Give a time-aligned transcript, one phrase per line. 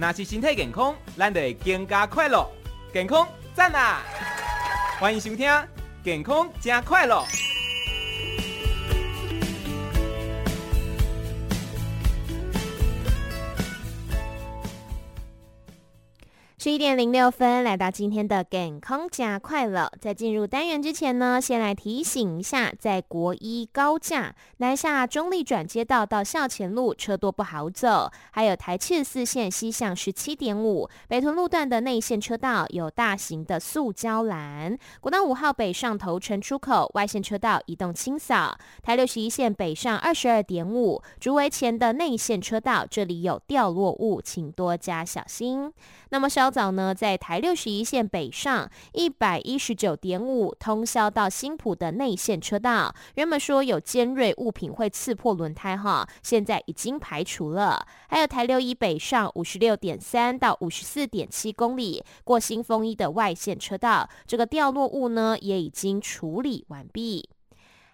[0.00, 2.48] 那是身体健康，咱就会更加快乐。
[2.92, 4.00] 健康赞啊！
[5.00, 5.50] 欢迎收听
[6.04, 7.16] 《健康加快乐》。
[16.68, 19.90] 十一点零六分，来到今天的健康加快乐。
[20.02, 34.76] 在进入单元之前呢，先来提醒一下，在国一高架南下中立转街道到校前路车多不好走，还有台七四线西向十七点五北屯路段的内线车道有大型的塑胶栏。
[35.00, 38.54] 国道五号北上头城出口外线车道移动清扫。
[38.82, 45.72] 台六十一线北上二十二点五竹围前的内线车道这里有掉落物，请多加小心。
[46.10, 57.86] 那么稍早呢，在台六十一线北上一百一十九点五通宵到新埔的内线车道，原本说有尖锐物品会刺破轮胎哈，现在已经排除了。
[58.08, 67.30] 还有台六一北上五十六点三到五十四点七公里过新丰一的外线车道，这个掉落物呢也已经处理完毕。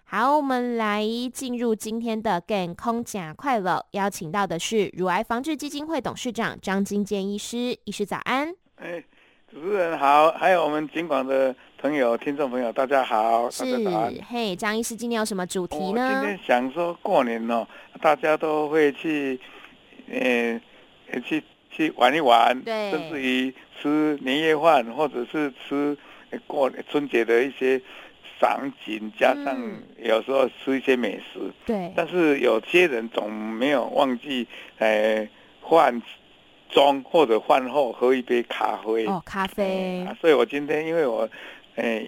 [0.07, 1.03] 好，我们来
[1.33, 8.53] 进入今天的健康假快乐，邀请到的是乳癌防治基金会董事长张金坚医师，医师早安。
[8.75, 9.03] 哎，
[9.51, 13.65] 主持人好，还有我们警广的朋友、听众朋友，大家好，是，
[14.29, 16.21] 嘿，张医师今天有什么主题呢？
[16.21, 17.67] 今天想说过年哦，
[17.99, 19.39] 大家都会去，
[20.07, 20.61] 呃，
[21.25, 25.97] 去去玩一玩，对，甚至于吃年夜饭，或者是吃
[26.45, 27.81] 过春节的一些。
[28.39, 29.57] 赏景加上
[29.97, 34.45] 有时候吃一些美食，嗯、对，但是有些人总没有忘记，
[34.77, 35.27] 呃，
[35.69, 36.01] 饭
[36.69, 39.05] 中或者饭后喝一杯咖啡。
[39.05, 40.17] 哦，咖啡、啊。
[40.19, 41.29] 所以我今天因为我，
[41.75, 42.01] 呃，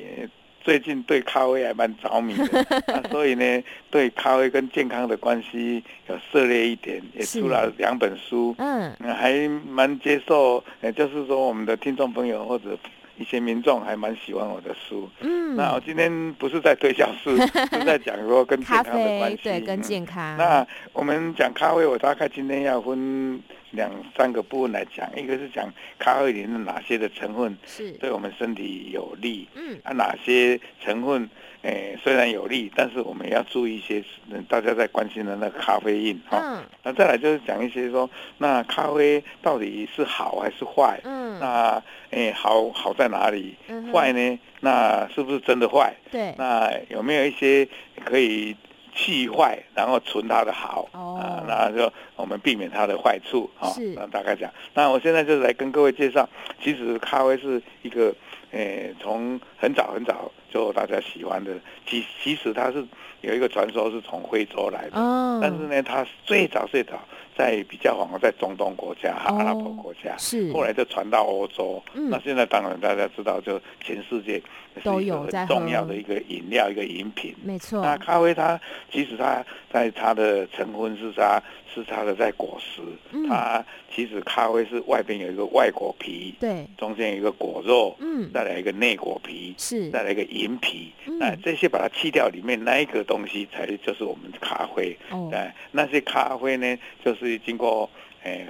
[0.61, 2.59] 最近对咖啡还蛮着迷的、
[2.94, 12.78] 啊，所以呢，对咖啡跟健康的关系有涉猎一点，也出了两本书，嗯，还蛮接受，呃，就是说我们的听众朋友或者。
[13.18, 20.38] 一些民众还蛮喜欢我的书，嗯，那我今天不是在推销书， 是在讲说跟健康的关系，对，跟健康。
[20.38, 23.42] 那我们讲咖啡，我大概今天要分
[23.72, 31.30] 两三个部分来讲，一个是讲咖啡里面哪些的成分是对我们身体有利，嗯，啊，哪些成分，
[31.64, 34.04] 诶，虽然有利，但是我们要注意一些，
[34.48, 40.99] 大家在关心的那个咖啡因，哈，嗯，那再来就是讲一些说，那咖啡到底是好还是坏？
[41.04, 43.55] 嗯，那，诶，好好在哪里？
[43.67, 44.39] 嗯坏呢？
[44.61, 45.94] 那是不是真的坏？
[46.11, 47.67] 对，那有没有一些
[48.05, 48.55] 可以？
[48.98, 51.20] 去坏，然后存它的好啊、oh.
[51.20, 53.70] 呃，那就我们避免它的坏处啊。
[54.12, 56.28] 大概讲，那我现在就是来跟各位介绍，
[56.60, 58.12] 其实咖啡是一个，
[58.50, 61.54] 诶，从很早很早就大家喜欢的，
[61.86, 62.84] 其其实它是
[63.22, 65.40] 有一个传说是从非洲来的，oh.
[65.42, 67.00] 但是呢，它最早最早。
[67.37, 70.52] 在比较往在中东国家、阿拉伯国家，是。
[70.52, 71.81] 后来就传到欧洲。
[71.93, 74.42] 嗯，那现在当然大家知道，就全世界
[74.83, 77.36] 都有很重要的一个饮料、一个饮品。
[77.43, 77.81] 没错。
[77.81, 78.59] 那咖啡它
[78.92, 81.42] 其实它在它的成分是它
[81.73, 82.81] 是它的在果实，
[83.11, 94.98] 嗯，它其实咖啡是外边有一个外果皮，对，中间有一个果肉，嗯，再来一个内果皮，是，再来一个银皮，嗯，那这些把它去掉，里面那一个东西才就是我们的咖啡。
[95.11, 97.89] 哦，对，那些咖啡呢，就是经过。
[98.23, 98.45] 哎，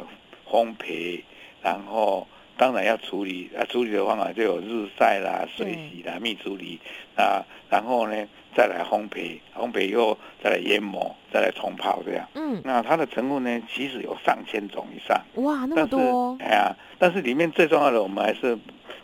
[0.50, 1.22] 烘焙，
[1.62, 2.28] 然后
[2.58, 6.80] 当然要处理啊，处理的方法就有日晒啦、水洗啦、蜜处理
[7.16, 12.28] 啊，然后呢再来烘焙，烘焙以后再来研磨，再来冲泡这样。
[12.34, 15.22] 嗯，那它的成分呢，其实有上千种以上。
[15.36, 16.36] 哇，那么多！
[16.40, 18.58] 哎呀，但是里面最重要的，我们还是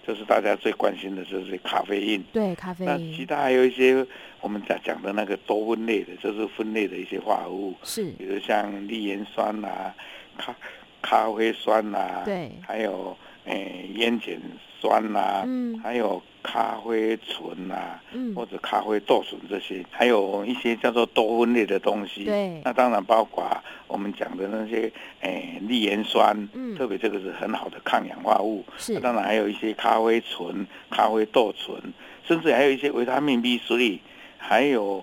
[0.05, 2.23] 就是大家最关心的就是咖啡因。
[2.33, 2.91] 对，咖啡因。
[2.91, 4.05] 那其他还有一些
[4.41, 7.73] 我们讲讲的那个多酚类的，就是酚类的一些化合物。
[7.83, 9.95] 是，比如像绿盐酸啦、啊。
[10.35, 10.55] 咖
[10.99, 13.15] 咖啡酸呐、啊，对，还有
[13.45, 14.35] 诶烟碱
[14.83, 23.45] 酸呐、啊，嗯，还有咖啡醇呐、啊，嗯，或者咖啡豆醇这些，还有一些叫做多酚类的东西，对，那当然包括
[23.87, 24.91] 我们讲的那些
[25.21, 31.77] 诶粒盐酸，嗯，特别这个是很好的抗氧化物，是，当然还有一些咖啡醇、咖啡豆醇，
[32.27, 33.99] 甚至还有一些维他命 B3，
[34.37, 35.01] 还有。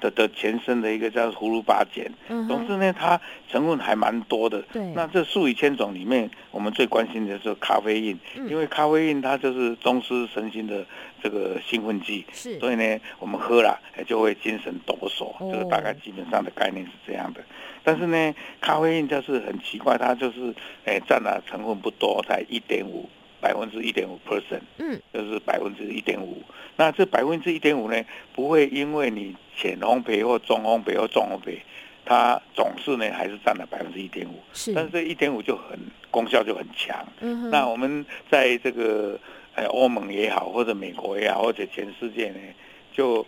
[0.00, 4.62] 的的前身的一个叫葫芦巴碱，嗯，总之呢，它成分还蛮多的。
[4.72, 10.84] 对，那这数以千种里面，我们最关心的是咖啡因，嗯，因为咖啡因它就是中枢神经的
[11.22, 17.40] 这个兴奋剂，是，所以呢，我们喝了就会精神抖擞，哦，这个大概基本上的概念是这样的。
[17.82, 20.54] 但是呢，咖啡因就是很奇怪，它就是
[20.84, 23.08] 诶占了成分不多，才一点五。
[23.40, 26.42] 百分之一点五 percent，嗯，就是百分之一点五。
[26.76, 28.04] 那这百分之一点五呢，
[28.34, 31.58] 不会因为你浅烘焙或中烘焙或重烘焙，
[32.04, 35.78] 它总是呢还是占了百分之一点五，是，但是这一点五就很
[36.10, 37.06] 功效就很强。
[37.20, 39.18] 嗯，那我们在这个
[39.54, 42.38] 呃欧盟也好，或者美国也好，或者全世界呢，
[42.92, 43.26] 就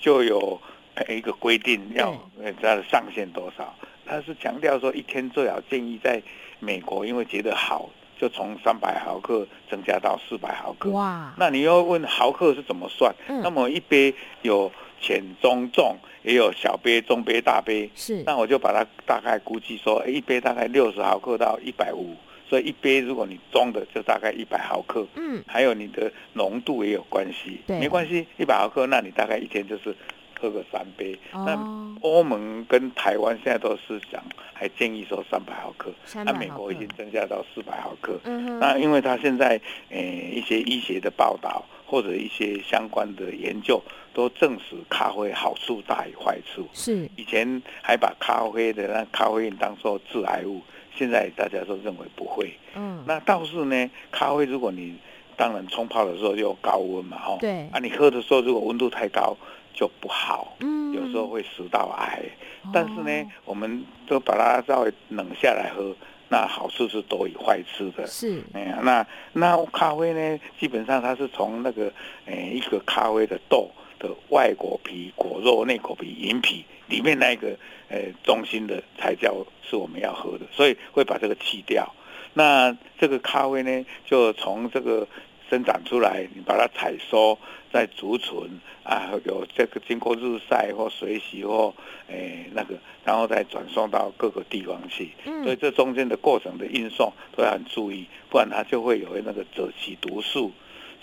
[0.00, 0.60] 就有
[1.08, 2.10] 一个规定要
[2.42, 3.74] 呃它的上限多少？
[4.06, 6.22] 它是强调说一天最好建议在
[6.58, 7.90] 美国，因为觉得好。
[8.18, 10.90] 就从三百毫克增加到四百毫克。
[10.90, 11.32] 哇！
[11.38, 13.14] 那你要问毫克是怎么算？
[13.28, 14.12] 嗯、那么一杯
[14.42, 14.70] 有
[15.00, 17.88] 浅、中、重，也有小杯、中杯、大杯。
[17.94, 18.22] 是。
[18.26, 22.16] 那我就把它大概估计说，一杯大概六十毫克到一百五，
[22.48, 25.06] 所以一杯如果你装的就大概一百毫克。
[25.14, 25.42] 嗯。
[25.46, 27.60] 还有你的浓度也有关系。
[27.66, 27.78] 对。
[27.78, 29.94] 没关系，一百毫克，那你大概一天就是。
[30.40, 31.58] 喝个三杯，那
[32.00, 35.92] 欧盟跟台湾现在都是讲，还建议说三百毫克，
[36.24, 38.18] 那美国已经增加到四百毫克。
[38.24, 43.82] 嗯，那因为他现在呃一些医学的报道或者一些相关的研究
[44.14, 46.68] 都证实咖啡好处大于坏处。
[46.72, 50.60] 是，以前还把咖啡的那咖啡因当做致癌物，
[50.94, 52.52] 现在大家都认为不会。
[52.74, 54.96] 嗯，那倒是呢，咖啡如果你
[55.36, 59.36] 当然冲泡的时候就有高温嘛，哈，对，啊，你喝的时候如果温度太高。
[59.78, 62.20] 就不好，嗯，有时候会食道癌，
[62.64, 65.94] 嗯，但是呢，哦，我们都把它稍微冷下来喝，
[66.28, 68.04] 那好处是多于坏处的。
[68.08, 71.92] 是，哎呀，那那咖啡呢，基本上它是从那个，
[72.26, 73.70] 呃，一个咖啡的豆
[74.00, 77.56] 的外果皮、果肉、内果皮、银皮里面那个，
[77.88, 79.32] 呃，中心的才叫
[79.62, 81.88] 是我们要喝的，所以会把这个去掉。
[82.34, 85.06] 那这个咖啡呢，就从这个。
[85.50, 87.38] 生长出来，你把它采收，
[87.72, 91.74] 再储存啊，有这个经过日晒或水洗或
[92.08, 92.74] 诶、那个，
[93.04, 95.10] 然后再转送到各个地方去。
[95.44, 100.52] 所以这中间的过程的运送都要很注意，不然它就会有那个赭曲毒素，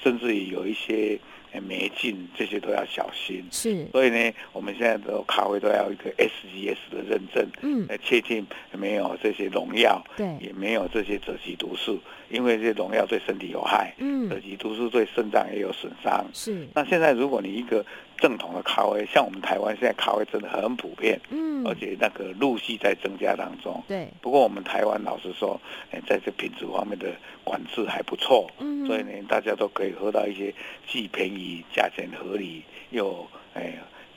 [0.03, 1.19] 甚至于有一些。
[1.59, 11.99] 霉菌这些都要小心，是，所以呢，我们现在的咖啡都要一个 SGS 的认证，嗯，来确定没有这些农药，对，也没有这些赭曲毒素，
[12.29, 16.67] 因为这些农药对身体有害，嗯，赭曲毒素对肾脏也有损伤，是。
[16.73, 17.85] 那现在如果你一个
[18.17, 24.07] 正统的咖啡，像我们台湾现在咖啡真的很普遍，嗯，而且那个陆续在增加当中，对。
[24.21, 25.59] 不过我们台湾老实说，
[25.91, 27.07] 哎，在这品质方面的
[27.43, 30.53] 管制还不错，嗯，所以呢，大家都可以喝到一些
[30.87, 33.73] 既便宜、价钱合理又哎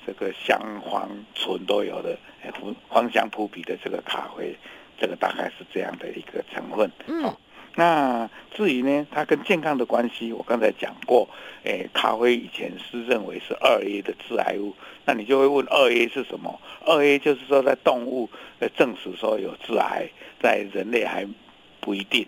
[0.07, 2.51] 这个香黄醇都有的，哎，
[2.89, 4.57] 芳香扑鼻的这个咖啡，
[4.99, 7.35] 这个大概是这样的一个成分，嗯。
[7.75, 11.29] 那至于呢，它跟健康的关系，我刚才讲过，
[11.63, 14.75] 诶，咖啡以前是认为是二 A 的致癌物，
[15.05, 16.61] 那你就会问二 A 是什么？
[16.85, 18.29] 二 A 就是说在动物
[18.59, 20.09] 呃证实说有致癌，
[20.43, 21.25] 在人类还
[21.81, 22.27] 不一定。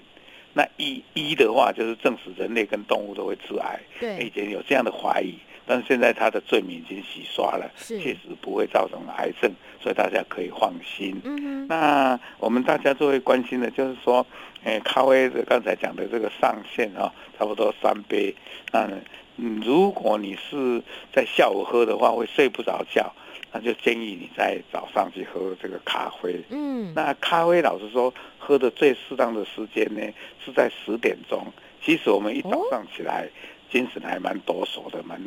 [0.52, 5.34] 那一一的话就是证实人类跟动物都会致癌，对，以前有这样的怀疑。
[5.66, 9.48] 但是现在他的罪名已经洗刷了，确实不会造成癌症，
[9.80, 11.20] 所以大家可以放心。
[11.22, 14.26] 嗯、那我们大家都会关心的，就是说，
[14.64, 18.34] 诶，咖啡的刚才讲的这个上限啊、哦，差不多三杯。
[18.72, 18.90] 那
[19.36, 20.82] 嗯，如果你是
[21.12, 23.14] 在下午喝的话，会睡不着觉，
[23.52, 26.40] 那就建议你在早上去喝这个咖啡。
[26.50, 30.00] 嗯，那咖啡老实说，喝的最适当的时间呢，
[30.44, 31.46] 是在十点钟。
[31.82, 33.24] 其实我们一早上起来。
[33.24, 33.28] 哦
[33.70, 35.20] 精神还蛮抖擞的，蛮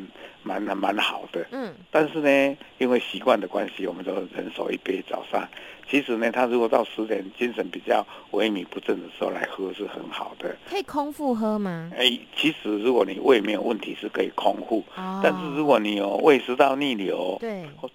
[0.43, 1.45] 蛮蛮蛮好的。
[1.51, 5.47] 嗯，但是呢，因为习惯的关系，我们都人手一杯早上。
[5.89, 10.55] 其实呢，他如果到十点精神比较萎靡不振的时候来喝是很好的。
[10.69, 11.91] 可以空腹喝吗？
[11.93, 17.89] 哎、欸，其实如果你胃没有问题是可以空腹，哦、但是如果你有胃食道逆流，对，或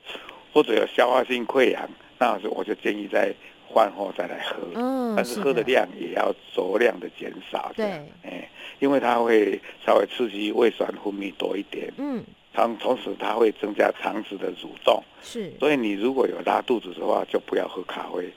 [0.52, 1.88] 或者有消化性溃疡，
[2.18, 3.32] 那我就建议在
[3.74, 4.56] 饭后再来喝。
[4.74, 7.72] 嗯，但是喝的量也要酌量的减少。
[7.76, 7.86] 对，
[8.22, 8.30] 哎。
[8.30, 8.48] 欸
[8.80, 12.22] 因为它会稍微刺激胃酸分泌多一点，嗯，
[12.54, 18.30] 同同时它会增加肠子的蠕动，是，所以你如果有拉肚子的话，就不要喝咖啡。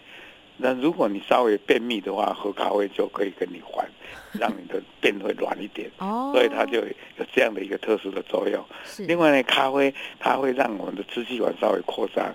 [0.57, 3.87] 那如果你稍微便秘的话，喝咖啡就可以跟你缓，
[4.33, 8.65] 让你的便会软一点，哦，所以它就有这样的一个特殊的作用。
[8.83, 12.33] 是，另外呢，咖啡它会让我们的支气管稍微扩张，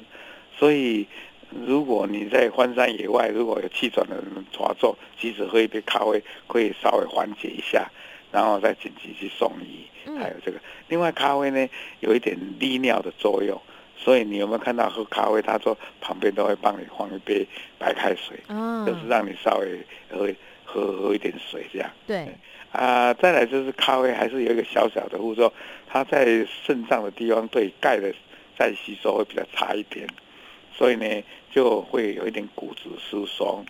[0.57, 1.05] 所以。
[1.50, 7.88] 如果你在荒山野外，如果有气喘的人发作，即使喝一杯咖啡，可以稍微缓解一下，
[8.33, 9.87] 然后再紧急去送医。
[10.19, 11.69] 还有这个，另外咖啡呢，
[12.00, 13.61] 有一点利尿的作用，
[13.97, 17.47] 所以你有没有看到喝咖啡，他说旁边都会帮你放一杯
[17.79, 18.38] 白开水，
[18.87, 20.29] 就是让你稍微喝
[20.65, 21.91] 喝喝一点水这样。
[22.07, 22.29] 对。
[22.73, 25.53] 啊，再来就是咖啡还是有一个小小的，副作用
[25.88, 28.12] 它在肾脏的地方对钙的
[28.59, 30.07] 再吸收会比较差一点。
[30.76, 33.64] 所以呢，就会有一点骨质疏松，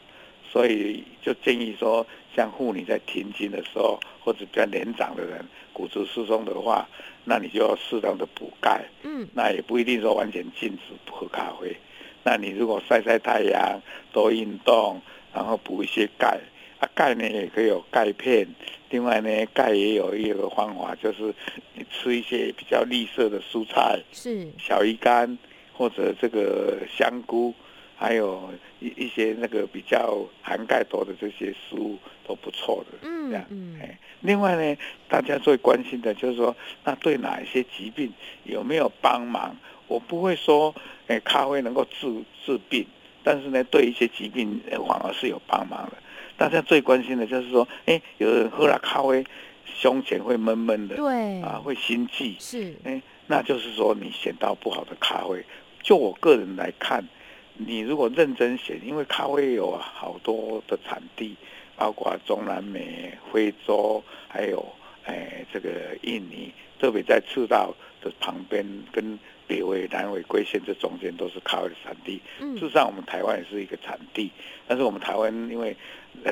[0.50, 6.88] 所以就建议说，像妇女在停经的时候，或者比较年长的人，骨质疏松的话，
[7.24, 8.84] 那你就要适当的补钙。
[9.02, 11.76] 嗯，那也不一定说完全禁止不喝咖啡，
[12.24, 13.80] 那你如果晒晒太阳，
[14.12, 15.00] 多运动，
[15.32, 16.40] 然后补一些钙，
[16.80, 18.48] 啊，钙呢也可以有钙片。
[18.90, 21.34] 另外呢，钙也有一个方法，就是
[21.74, 24.48] 你吃一些比较绿色的蔬菜，是。
[24.58, 25.36] 小鱼干
[25.76, 27.52] 或者这个香菇，
[27.96, 32.98] 还有一一些那个比较含钙多的这些食物都不错的。
[33.02, 33.78] 嗯嗯。
[33.80, 34.76] 哎，另外呢，
[35.08, 38.12] 大家最关心的就是说，那对哪一些疾病
[38.44, 39.56] 有没有帮忙？
[39.88, 40.74] 我不会说，
[41.06, 42.84] 哎，咖啡能够治治病，
[43.22, 45.96] 但是呢，对一些疾病反而是有帮忙的。
[46.36, 49.24] 大家最关心的就是说，哎，有人喝了咖啡，
[49.64, 55.44] 胸前会闷闷的，对，啊，会心悸，是，哎，那就是说你选到不好的咖啡。
[55.86, 57.06] 就我个人来看，
[57.54, 61.36] 你如果认真写，因为咖啡有好多的产地，
[61.76, 64.66] 包括中南美、非洲，还有
[65.04, 69.16] 哎这个印尼，特别在赤道的旁边跟。
[69.48, 72.20] 北纬、南纬、归线这中间都是咖啡的产地。
[72.58, 74.28] 事实上，我们台湾也是一个产地，
[74.66, 75.76] 但是我们台湾因为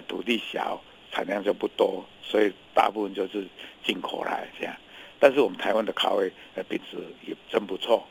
[0.08, 0.82] 土地小，
[1.12, 3.46] 产量就不多，所以大部分就是
[3.84, 4.74] 进口来这样。
[5.20, 8.04] 但是我们台湾的咖啡呃品质也真不错，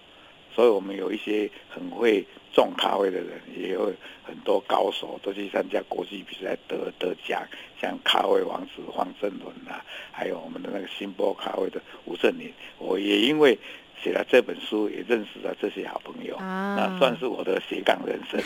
[0.55, 3.91] 所以我们有一些很会种咖啡的人，也有
[4.24, 7.41] 很多高手都去参加国际比赛得得奖，
[7.81, 13.57] 像咖啡王子黄振伦啊，还有我们的那个新波咖啡的吴振林，我也因为。
[14.01, 18.38] 写了这本书，也认识了这些好朋友，啊、那算是我的斜杠人生。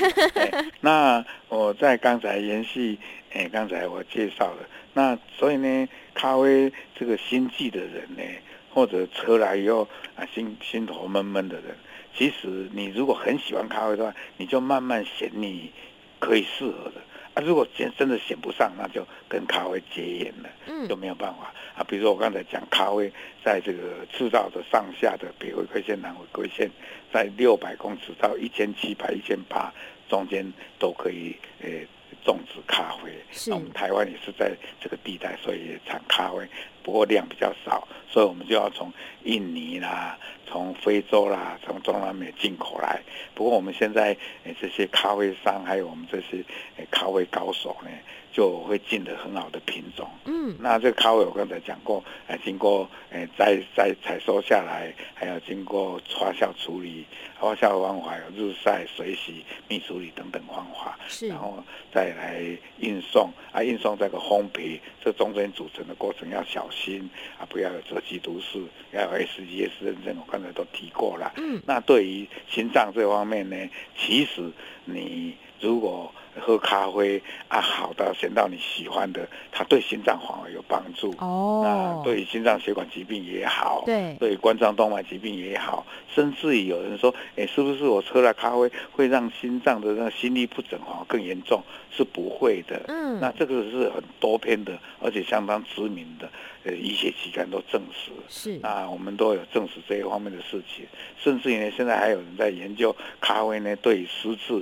[0.81, 2.95] 那我在刚才延续，
[3.33, 4.57] 哎，刚才我介绍了，
[4.93, 8.21] 那所以呢，咖啡这个心悸的人呢，
[8.69, 11.75] 或者车来以后啊心心头闷闷的人，
[12.17, 15.71] 其实你如果很喜欢咖啡的话，你就慢慢选你
[16.19, 17.01] 可以适合的。
[17.36, 21.86] 啊，如果真真的选不上，那就跟咖啡结缘了，嗯，就没有办法啊。
[21.88, 23.12] 比如说我刚才讲咖啡，
[23.45, 26.67] 在这个赤道的上下的北回归线、南回归线，
[27.13, 29.71] 在六百公尺到一千七百、一千八
[30.09, 31.86] 中间都可以诶。
[32.27, 33.10] 欸种植咖啡，
[33.48, 36.46] 那我们台湾也是在这个地带，所以也产咖啡，
[36.84, 38.91] 不过量比较少，所以我们就要从
[39.24, 43.01] 印尼啦、从非洲啦、从中南美进口来。
[43.34, 46.43] 不过我们现在诶这些咖啡商，还有我们这些
[46.75, 47.89] 诶咖啡高手呢，
[48.38, 50.08] 就会进的很好的品种。
[50.25, 57.03] 嗯，那这个咖啡我刚才讲过，诶经过诶摘摘采收下来，还要经过发酵处理，
[57.39, 62.13] 发酵的方法有日晒、水洗、蜜处理等等方法，是，然后再。
[62.17, 62.41] 来
[62.79, 71.32] 运送啊，运送这个烘焙，这中间组成的过程要小心啊，不要有蛰集毒素，要有 SGS 认证，我刚才都提过了。
[71.38, 73.56] 嗯，那对于心脏这方面呢，
[73.96, 74.50] 其实
[74.86, 81.61] 你如果喝咖啡啊，好的选到你喜欢的，它对心脏反而有帮助哦。
[81.63, 85.83] 那对于心脏血管疾病也好，对，对冠状动脉疾病也好，
[86.13, 91.63] 甚至于有人说，哎，是不是我喝了咖啡会让心脏的那个心律不整哦更严重？
[91.89, 92.79] 是不会的。
[92.87, 96.29] 嗯，那这个是很多篇的，而且相当知名的
[96.65, 98.11] 呃医学期刊都证实。
[98.29, 100.85] 是啊，我们都有证实这一方面的事情，
[101.17, 104.61] 甚至于呢，现在还有人在研究咖啡呢对于失智。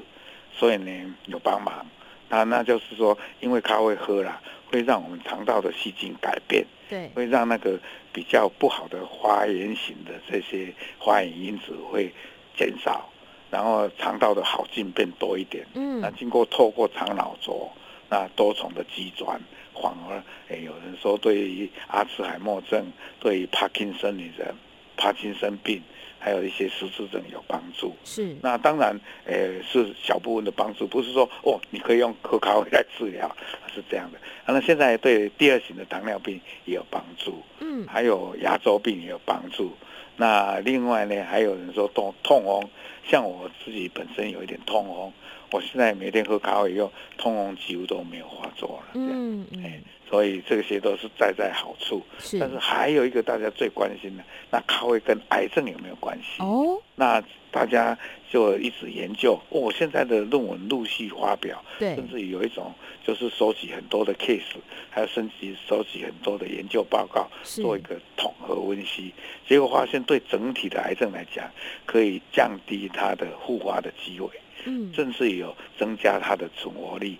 [0.57, 1.85] 所以呢，有帮忙，
[2.29, 7.77] 那那就是说，因为咖啡喝了，会让我们肠道的细菌改变，对，会让那个
[8.13, 12.12] 比较不好的发炎型的这些发炎因子会
[12.57, 13.09] 减少，
[13.51, 15.65] 然后肠道的好菌变多一点。
[15.74, 17.69] 嗯，那经过透过肠脑轴，
[18.09, 19.39] 那多重的机转，
[19.74, 24.55] 反而诶，有人说对于阿兹海默症，对于帕金森女人，
[24.97, 25.81] 帕金森病。
[26.17, 33.29] 还有一些失智症有帮助，是那当然，呃，是小部分的帮助，不是说哦，你可以用喝咖啡来治疗，
[33.71, 34.17] 是这样的。
[34.47, 39.71] 那现在对第二型的糖尿病也有帮助，嗯，还有牙周病也有帮助。
[40.17, 42.67] 那另外呢，还有人说痛痛风，
[43.07, 45.13] 像我自己本身有一点痛风，
[45.51, 49.81] 我现在每天喝咖啡以后，通红几乎都没有发作了，这样，嗯嗯。
[50.07, 52.37] 所以这些都是在在好处，是。
[52.39, 56.43] 但是还有一个大家最关心的，那咖啡跟癌症有没有关系？
[56.43, 57.21] 哦，那
[57.55, 57.97] 大家
[58.29, 59.39] 就一直研究。
[59.50, 64.41] 哦，现在的论文陆续发表，对，甚至有一种就是收集很多的 case，
[64.89, 69.13] 还有甚至收集很多的研究报告，做一个统合分析，
[69.47, 71.50] 结果发现对整体的癌症来讲，
[71.85, 74.29] 可以降低它的复发的机会，
[74.65, 77.15] 嗯，甚至有增加它的存活率，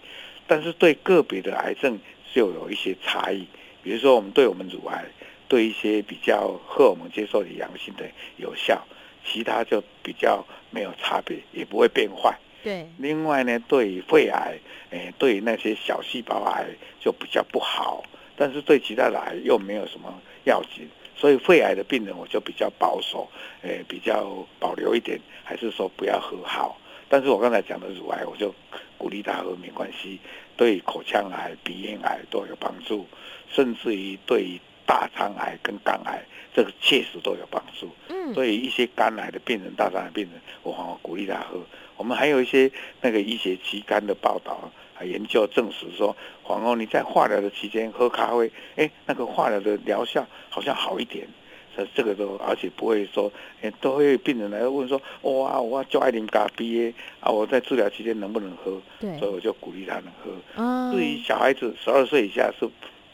[0.46, 1.98] 但是对个别的癌症。
[2.34, 3.48] 就有一些差异，
[3.82, 5.06] 比如说我们对我们乳癌，
[5.48, 8.04] 对一些比较荷尔蒙接受的阳性的
[8.36, 8.86] 有效，
[9.26, 12.38] 其他就比较没有差别，也不会变坏。
[12.64, 12.88] 对。
[12.98, 14.58] 另外呢，对于肺癌，
[14.92, 16.66] 诶，对于那些小细胞癌
[17.00, 18.04] 就比较不好，
[18.38, 20.14] 但是对其他的癌又没有什么
[20.46, 23.30] 要紧，所以肺癌的病人我就比较保守，
[23.62, 26.78] 诶，比较保留一点，还是说不要喝好。
[27.08, 28.54] 但是我刚才讲的乳癌，我就
[28.98, 30.20] 鼓励他喝没关系，
[30.58, 33.08] 对口腔癌、鼻咽癌都有帮助，
[33.48, 36.24] 甚至于对于大肠癌跟肝癌，
[36.54, 37.90] 这个确实都有帮助。
[38.10, 41.60] 嗯，所以一些肝癌的病人、大肠癌病人，我反而鼓励他喝。
[41.98, 44.72] 我们还有一些那个医学期刊的报道。
[45.04, 51.28] 研究证实说，黄欧你在化疗的期间喝咖啡，哎，那个化疗的疗效好像好一点，
[51.76, 53.30] 这这个都而且不会说，
[53.62, 58.82] 哎，都会病人来问说，哇，我就爱啉咖啡啊，我在治疗期间能不能喝？
[59.02, 60.32] 对，所以我就鼓励他们喝。
[60.56, 62.66] 嗯，至于小孩子十二岁以下是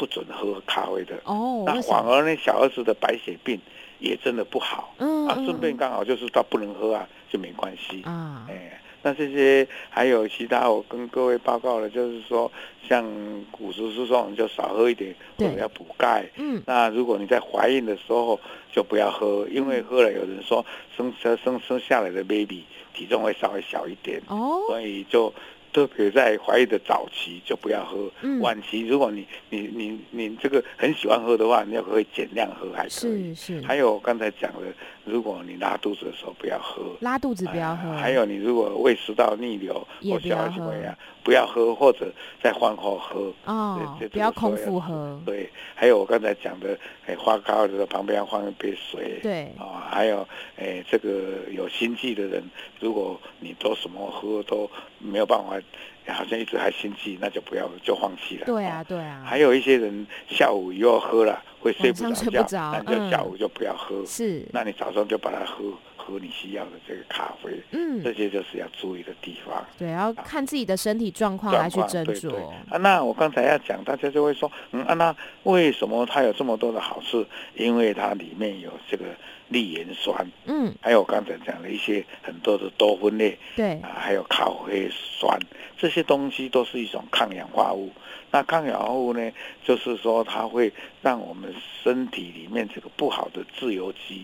[0.02, 1.16] 不准喝咖啡的。
[1.26, 3.62] 哦，那反而呢，小儿子的白血病
[4.00, 4.96] 也真的不好。
[4.98, 8.02] 嗯，啊，顺便刚好就是他不能喝啊，就没关系。
[8.02, 8.82] 啊，哎。
[9.04, 12.52] 那这些还有其他，我跟各位报告了，就是说，
[12.88, 13.04] 像
[13.52, 16.26] 骨质疏松，你就少喝一点，或者要补钙。
[16.38, 16.64] 嗯。
[16.66, 18.40] 那如果你在怀孕的时候，
[18.72, 20.66] 就不要喝，因为喝了，有人说
[20.98, 22.64] 生生生生下来的 baby
[22.96, 24.20] 体重会稍微小一点。
[24.28, 24.64] 哦。
[24.68, 25.32] 所以就。
[25.74, 33.34] 特别在怀孕的早期就不要喝，嗯、晚期如果你你你你这个很喜欢喝的话，你要可以减量喝还可以。
[33.34, 33.62] 是是。
[33.62, 34.68] 还有刚才讲的，
[35.06, 37.94] 如果你拉肚子的时候不要喝，拉肚子不要喝。
[37.94, 42.12] 还有你如果胃食道逆流或消化怎么样，不要喝或者
[42.44, 43.32] 在饭后喝。
[43.46, 43.98] 哦。
[44.12, 45.22] 不要空腹喝。
[45.26, 45.50] 对。
[45.74, 49.20] 还有我刚才讲的，哎，发高的时候旁边要放一杯水。
[49.22, 49.44] 对。
[49.58, 52.44] 啊、哦，还有哎，这个有心悸的人，
[52.80, 55.61] 如果你都什么喝都没有办法。
[56.08, 58.46] 好像一直还心悸，那就不要就放弃了。
[58.46, 59.24] 对啊，对啊。
[59.26, 64.04] 还有一些人下午又要喝了会睡不着觉，那就下午就不要喝。
[64.06, 65.64] 是，那你早上就把它喝
[66.02, 67.52] 喝你需要的这个咖啡。
[67.72, 69.64] 嗯，这些就是要注意的地方。
[69.78, 72.36] 对，要看自己的身体状况来去斟酌。
[72.70, 77.26] 啊，那我刚才要讲，大家就会说，嗯，啊，那为什么它有这么多的好处？
[77.56, 79.06] 因为它里面有这个。
[79.52, 85.38] 利盐酸，嗯，还有我刚才讲的一些很多的多酚类，对，啊，还有咖啡酸，
[85.78, 87.92] 这些东西都是一种抗氧化物。
[88.32, 89.30] 那抗氧化物呢，
[89.62, 94.24] 就是说它会让我们身体里面这个不好的自由基，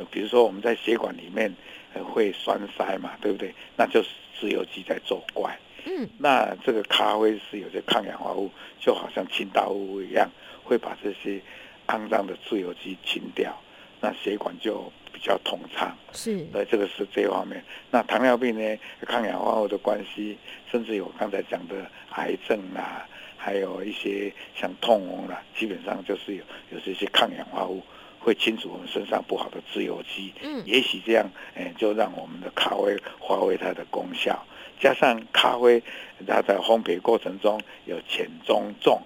[0.00, 1.54] 呃，比如说我们在血管里面
[2.02, 3.54] 会栓塞嘛，对不对？
[3.76, 4.08] 那就是
[4.40, 5.54] 自由基在作怪。
[5.84, 10.28] 嗯，那这个咖啡是有些抗氧化物，就好像清道夫一样，
[10.64, 11.40] 会把这些
[11.88, 13.54] 肮脏的自由基清掉。
[14.02, 17.62] 那血管就比较通畅，是，对，这个是这方面。
[17.90, 20.38] 那糖尿病呢，抗氧化物的关系，
[20.70, 27.82] 甚至有刚才讲的癌症啊，还有一些像痛风啦，基本上就是有有这些抗氧化物
[28.20, 30.32] 会清除我们身上不好的自由基。
[30.42, 34.46] 嗯，也许这样，哎，就让我们的咖啡发挥它的功效。
[34.78, 35.82] 加上咖啡，
[36.26, 39.02] 它在烘焙过程中有浅中重，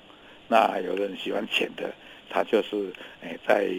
[0.49, 1.95] 那有人喜欢浅的，
[2.29, 3.71] 它就是哎在。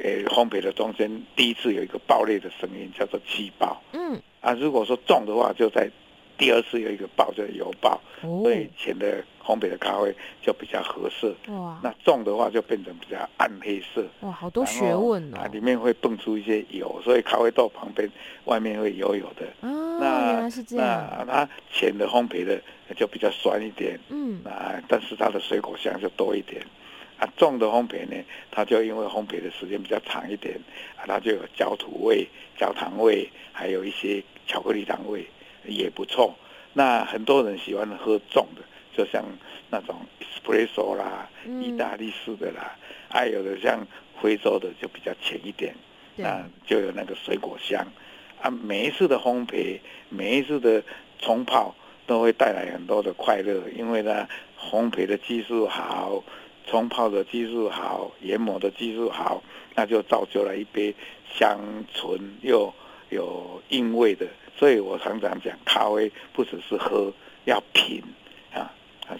[0.00, 3.82] 呃，烘焙的中间第一次有一个爆裂的声音，叫做气爆。
[3.92, 5.90] 嗯，啊，如果说重的话，就在
[6.38, 8.00] 第二次有一个爆，叫油爆。
[8.22, 11.34] 哦，所以浅的烘焙的咖啡就比较合适。
[11.48, 14.04] 哇，那重的话就变成比较暗黑色。
[14.20, 15.38] 哇，好多学问哦。
[15.38, 18.10] 啊，里面会蹦出一些油，所以咖啡豆旁边
[18.44, 19.46] 外面会油油的。
[19.60, 20.86] 哦，那原来是这样。
[21.18, 22.60] 那它浅的烘焙的
[22.96, 23.98] 就比较酸一点。
[24.08, 26.62] 嗯，啊，但是它的水果香就多一点。
[27.18, 28.16] 啊，重的烘焙呢，
[28.48, 30.54] 它就因为烘焙的时间比较长一点，
[30.96, 32.24] 啊，它就有焦土味、
[32.56, 35.26] 焦糖味，还有一些巧克力糖味，
[35.68, 36.34] 也不错。
[36.72, 38.62] 那很多人喜欢喝重的，
[38.96, 39.24] 就像
[39.70, 42.76] 那种 espresso 啦、嗯、意大利式的啦，
[43.08, 43.86] 还、啊、有的像
[44.20, 45.74] 非洲的就比较浅一点，
[46.16, 47.86] 那就有那个水果香。
[48.40, 49.78] 啊，每一次的烘焙，
[50.08, 50.82] 每一次的
[51.18, 51.74] 冲泡，
[52.06, 54.28] 都会带来很多的快乐，因为呢，
[54.58, 56.22] 烘焙的技术好。
[56.70, 59.42] 冲泡的技术好，研磨的技术好，
[59.74, 60.94] 那就造就了一杯
[61.32, 61.58] 香
[61.94, 62.70] 醇又
[63.10, 64.26] 有韵味的。
[64.56, 67.12] 所以我常常讲，咖啡不只是喝，
[67.44, 68.02] 要品
[68.52, 68.70] 啊，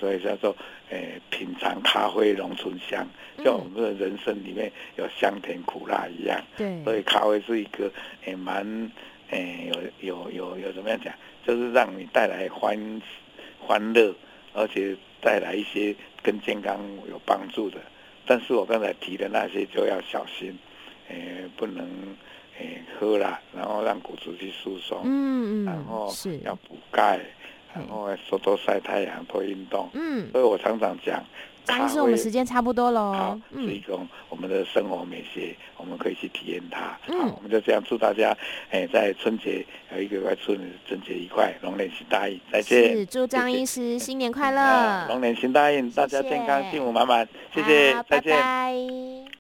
[0.01, 0.57] 所以叫做
[0.91, 3.07] 诶、欸、品尝咖啡浓醇香，
[3.45, 6.43] 像我们的人生里面有香甜苦辣一样。
[6.57, 7.91] 对，所以咖啡是一个
[8.25, 8.91] 诶蛮
[9.31, 11.15] 诶有有有有怎么样讲，
[11.47, 13.01] 就是让你带来欢
[13.61, 14.15] 欢乐，
[14.53, 15.95] 而且带来一些。
[16.21, 17.79] 跟健康有帮助的，
[18.27, 20.59] 但是我刚才提的那些就要小心，
[21.09, 21.89] 诶、欸，不能
[22.99, 26.13] 喝了，然后让骨质去疏松，嗯嗯，然后
[26.45, 27.21] 要补钙，
[27.75, 31.23] 然后多多晒太阳，多运动，嗯，所以我常常讲。
[31.65, 33.13] 张医师，我们时间差不多喽。
[33.13, 36.99] 好，是一种我们的生活美学，我们可以去体验它。
[37.09, 38.35] 嗯，好，我们就这样祝大家，
[38.71, 39.63] 哎，在春节
[39.95, 42.97] 有一个快春春节愉快，龙年行大运，再见。
[42.97, 48.35] 是，祝张医师新年快乐，龙年行大运，大家健康幸福满满，谢谢，再见。
[48.35, 49.28] 拜拜。